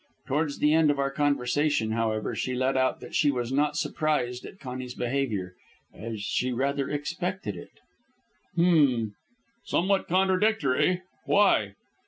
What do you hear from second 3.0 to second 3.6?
that she was